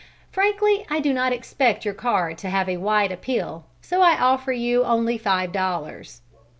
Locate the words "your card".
1.85-2.39